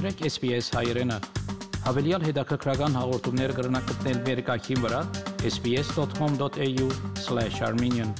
[0.00, 1.10] մտրեք SPS հայերեն։
[1.84, 5.00] Հավելյալ հետաքրքրական հաղորդումներ կգրնակցնել վերկայքին վրա
[5.50, 8.14] sps.com.au/armenian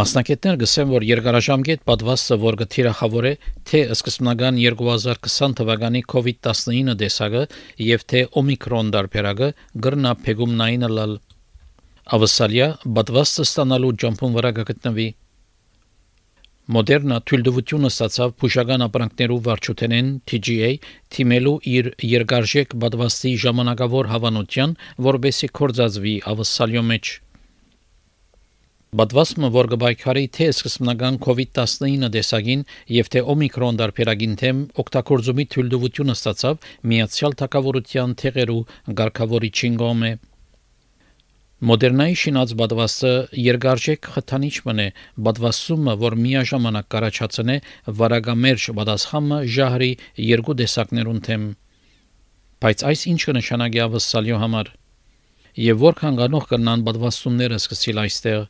[0.00, 3.32] Մասնակիցներ գսեն, որ երկարաժամկետ պատվաստը, որ գթիրախավոր է
[3.70, 7.42] թե սկզբնական 2020 թվականի COVID-19 դեսագը
[7.92, 9.48] եւ թե Օմիկրոն դարբերակը
[9.86, 11.14] գրնա փեգումնային լալ
[12.18, 12.68] ավսալիա
[12.98, 15.08] պատվաստը ստանալու ջամփուն վրա գտնվի
[16.68, 20.68] Մոդեռնա թույլտվությունը ստացավ փուշական ապրանքներով վարչութենեն TGA
[21.16, 24.74] թիմելու իր երկարժեք պատվաստի ժամանակավոր հավանության,
[25.06, 27.14] որբեսի կորզածվի ավսալյո մեջ
[28.98, 32.62] Բադվասմը որ գբայքարի թե սկզբնական COVID-19 դեսագին
[32.98, 38.62] եւ թե Օմիկրոն դարբերագին թեմ օգտագործումի թույլտվությունը ստացավ միացյալ թակավորության թեղերու
[39.00, 40.12] ղարքավորիչին գոմե
[41.58, 43.12] Մոդեռնայի շինած բադվաստը
[43.42, 44.84] երկարժեք խթանիչ մնե
[45.26, 47.56] բադվաստումը որ միաժամանակ կարաչացնե
[48.00, 49.88] վարագամերժ բադասխամը ժահրի
[50.26, 51.48] երկու դեսակներուն թեմ
[52.62, 54.70] բայց այս ինչ կնշանակի ավսալյո համար
[55.64, 58.46] եւ որքան գանող կնան բադվաստումները սկսիլ այստեղ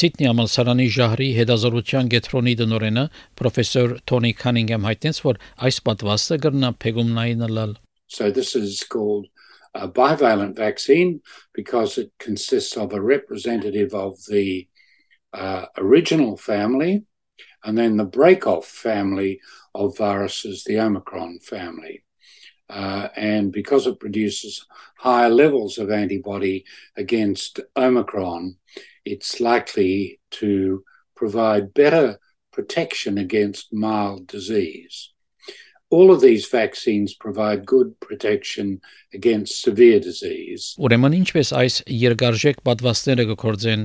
[0.00, 3.04] Սիդնի համալսարանի Ժահրի հետազոտության գետրոնի դնորենը
[3.40, 7.72] պրոֆեսոր Թոնի Քանինգեմ հայտնեց, որ այս պատվաստը կրնա փեգումնային լալ.
[8.06, 9.26] So this is called
[9.74, 11.20] a bivalent vaccine
[11.54, 14.68] because it consists of a representative of the
[15.32, 17.04] uh, original family
[17.64, 19.40] and then the break-off family
[19.74, 22.02] of viruses, the Omicron family.
[22.68, 24.64] Uh, and because it produces
[24.96, 26.64] higher levels of antibody
[26.96, 28.56] against Omicron,
[29.04, 30.84] it's likely to
[31.16, 32.18] provide better
[32.52, 35.12] protection against mild disease.
[35.90, 38.80] All of these vaccines provide good protection
[39.12, 40.76] against severe disease.
[40.78, 43.82] Ուրեմն ինչպես այս երկարժեք պատվաստները կկործեն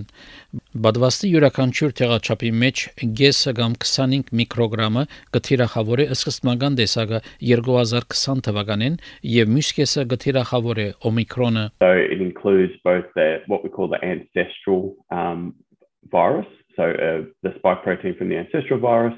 [0.86, 2.84] Պատվաստի յուրաքանչյուր թեղաչափի մեջ
[3.22, 9.00] գեսը կամ 25 միկրոգրամը կթիրախավոր է սկզբնական տեսակը 2020 թվականին
[9.34, 14.02] եւ մյուս կեսը կթիրախավոր է օմիկրոնը So it includes both the what we call the
[14.06, 15.56] ancestral um,
[16.14, 19.18] virus so uh, the spike protein from the ancestral virus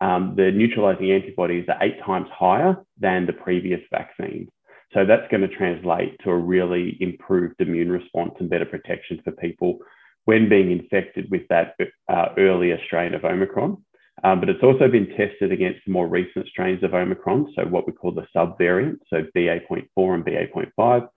[0.00, 4.48] um, the neutralizing antibodies are eight times higher than the previous vaccines.
[4.92, 9.32] So that's going to translate to a really improved immune response and better protection for
[9.32, 9.78] people
[10.24, 11.76] when being infected with that
[12.08, 13.82] uh, earlier strain of Omicron.
[14.24, 17.92] Um, but it's also been tested against more recent strains of Omicron, so what we
[17.92, 21.08] call the subvariant, so BA.4 and BA.5,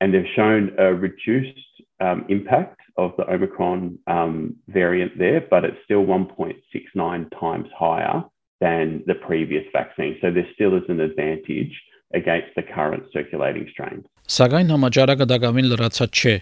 [0.00, 1.58] and they've shown a reduced
[2.00, 8.24] um, impact of the Omicron um, variant there, but it's still 1.69 times higher
[8.60, 10.16] than the previous vaccine.
[10.20, 11.74] So there still is an advantage
[12.14, 14.04] against the current circulating strains.
[14.28, 16.34] Սակայն համաճարակը դակամին լրացած չէ։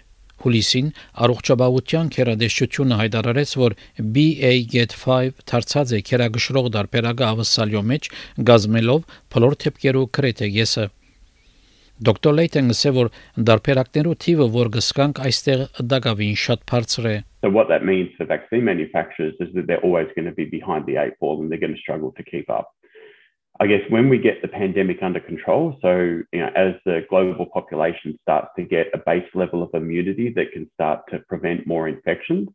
[0.42, 0.88] Հուլիսին
[1.24, 3.74] առողջապահության քերադեշտությունը հայտարարեց, որ
[4.14, 8.08] BA.5 դարձած է քերագշրող դարբերակը ավսալյո մեջ
[8.50, 10.86] գազմելով փլոր թեփկերու քրեթե եսը
[12.07, 13.07] Դոկտոր Լեյթեն ասել որ
[13.49, 15.63] դարբերակներու թիվը որ գսկանք այստեղ
[15.93, 20.07] դակավին շատ բարձր է So what that means for vaccine manufacturers is that they're always
[20.15, 22.69] going to be behind the eight ball and they're going to struggle to keep up.
[23.59, 27.47] I guess when we get the pandemic under control, so you know, as the global
[27.47, 31.87] population starts to get a base level of immunity that can start to prevent more
[31.87, 32.49] infections,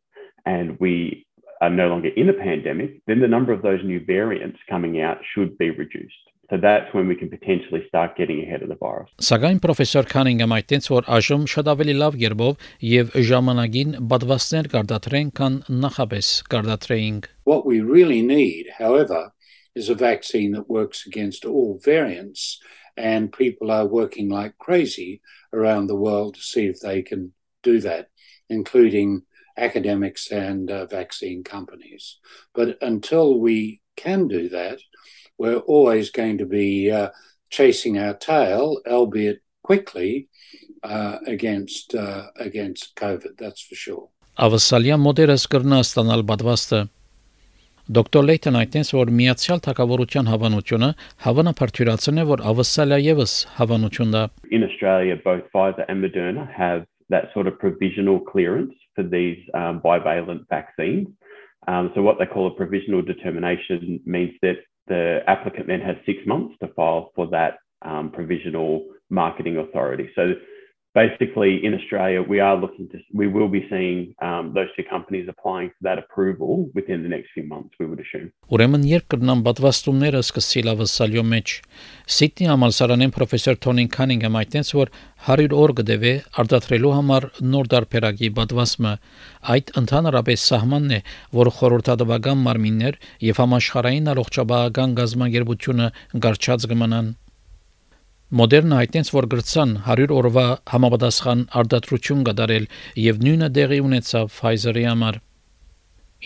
[0.47, 1.26] and we
[1.61, 5.19] are no longer in a pandemic, then the number of those new variants coming out
[5.33, 6.27] should be reduced.
[6.51, 9.09] So that's when we can potentially start getting ahead of the virus.
[9.25, 15.57] Սակայն պրոֆեսոր Քանինգհam այդտենց որ այժմ շատ ավելի լավ երբով եւ ժամանակին բադվաստներ կարտադրեն, քան
[15.87, 17.31] նախապես կարտադրեինք.
[17.49, 19.33] What we really need, however,
[19.75, 22.61] is a vaccine that works against all variants
[22.99, 25.23] and people are working like crazy
[25.55, 27.33] around the world to see if they can
[27.63, 28.09] do that,
[28.51, 29.23] including
[29.57, 32.19] academics and uh, vaccine companies.
[32.55, 34.79] But until we can do that,
[35.39, 37.11] we're always going to be uh,
[37.51, 40.29] chasing our tail, albeit quickly,
[40.83, 43.39] uh, against uh, against COVID.
[43.39, 44.09] That's for sure.
[44.41, 46.79] Ավսալիա մոդերս կրնա ստանալ բադվաստը
[47.93, 50.89] Դոկտոր Լեյթեն այդտենց որ միացյալ թակավորության հավանությունը
[51.25, 54.23] հավանաբար թյուրացն է որ ավսալիա եւս հավանություն դա
[54.57, 59.80] In Australia both Pfizer and Moderna have that sort of provisional clearance for these um,
[59.80, 61.08] bivalent vaccines.
[61.68, 64.58] Um, so what they call a provisional determination means that
[64.88, 70.10] the applicant then has six months to file for that um, provisional marketing authority.
[70.16, 70.34] So
[70.98, 73.98] basically in Australia, we are looking to, we will be seeing
[74.28, 78.02] um, those two companies applying for that approval within the next few months, we would
[78.06, 78.28] assume.
[78.54, 81.54] Ուրեմն երբ կգնան պատվաստումները սկսի լավսալյո մեջ
[82.18, 84.92] Սիդնի համալսարանեն պրոֆեսոր Թոնին Քանինգհամ այդտենց որ
[85.28, 86.14] 100 օր կդեվե
[86.44, 88.96] արտադրելու համար նոր դարբերակի պատվաստումը
[89.58, 91.00] այդ ընդհանրապես սահմանն է,
[91.42, 95.94] որ խորհրդատվական մարմիններ եւ համաշխարհային առողջապահական գազագերբությունը
[96.28, 97.16] գարչած կմնան
[98.28, 102.66] Մոդերնը հայտնեց, որ գրծան 100 օրվա համապատասխան արտադրություն կդարել
[103.00, 105.20] եւ նույնը դեղի ունեցավ Pfizer-ի համար։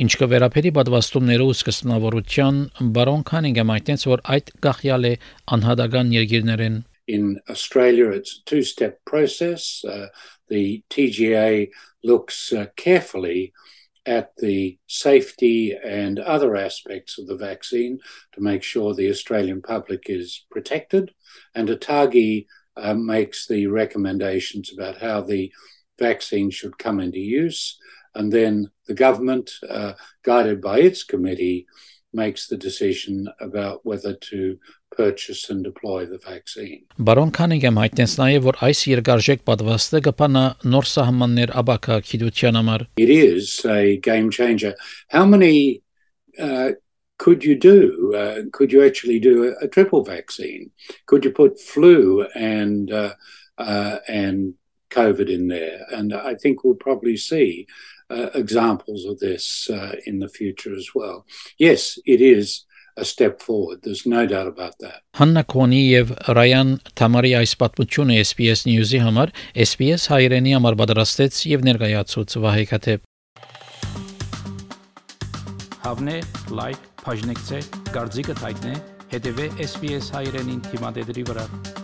[0.02, 2.58] Ինչ կվերապերի պատվաստումներով սկզբնավորության
[2.96, 5.14] բարոն Քանինգհամ հայտնեց, որ այդ գախյալ է
[5.58, 9.84] անհատական երկիրներեն In Australia, it's a two step process.
[9.84, 10.08] Uh,
[10.48, 11.70] the TGA
[12.04, 13.54] looks uh, carefully
[14.06, 18.00] at the safety and other aspects of the vaccine
[18.34, 21.14] to make sure the Australian public is protected.
[21.54, 25.52] And ATAGI uh, makes the recommendations about how the
[26.00, 27.78] vaccine should come into use.
[28.16, 29.94] And then the government, uh,
[30.24, 31.68] guided by its committee,
[32.14, 34.58] makes the decision about whether to
[34.97, 36.87] purchase and deploy the vaccine.
[36.99, 43.13] Բարոն Քանինգեմ հայտնեց նաև որ այս երկարժեք պատվաստը կփանա նոր սահմաններ աբակա քիդության համար։ It
[43.13, 44.75] is a game changer.
[45.09, 45.83] How many
[46.39, 46.73] uh,
[47.19, 48.15] could you do?
[48.15, 50.71] Uh, could you actually do a, a, triple vaccine?
[51.07, 53.15] Could you put flu and uh,
[53.59, 54.55] uh and
[54.91, 55.81] COVID in there?
[55.93, 57.67] And I think we'll probably see
[58.11, 61.25] uh, examples of this uh, in the future as well.
[61.59, 62.65] Yes, it is
[62.98, 63.82] a step forward.
[63.84, 65.02] There's no doubt about that.
[65.20, 69.34] Հաննա Քոնի եւ Ռայան Թամարի այս պատմությունը SPS News-ի համար
[69.66, 73.06] SPS հայրենի համար պատրաստեց եւ ներկայացուց Վահե Քաթեփ։
[75.82, 76.18] Հավնե
[76.62, 77.62] լայք, բաժնեկցե,
[77.92, 78.76] դարձիկը թայտնե,
[79.16, 81.81] հետեւե SPS հայրենին թիմադեդի վրա։